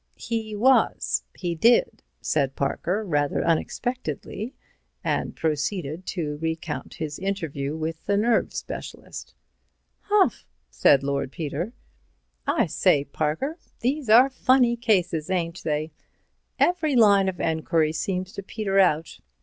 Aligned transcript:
"He 0.17 0.55
was; 0.55 1.21
he 1.37 1.53
did," 1.53 2.01
said 2.21 2.55
Parker, 2.55 3.03
rather 3.05 3.45
unexpectedly, 3.45 4.55
and 5.03 5.35
proceeded 5.35 6.07
to 6.07 6.37
recount 6.37 6.95
his 6.95 7.19
interview 7.19 7.75
with 7.77 8.07
the 8.07 8.17
nerve 8.17 8.51
specialist. 8.51 9.35
"Humph!" 9.99 10.47
said 10.71 11.03
Lord 11.03 11.31
Peter. 11.31 11.73
"I 12.47 12.65
say, 12.65 13.03
Parker, 13.03 13.59
these 13.81 14.09
are 14.09 14.31
funny 14.31 14.75
cases, 14.75 15.29
ain't 15.29 15.61
they? 15.63 15.91
Every 16.57 16.95
line 16.95 17.29
of 17.29 17.39
enquiry 17.39 17.93
seems 17.93 18.33
to 18.33 18.41
peter 18.41 18.79
out. 18.79 19.19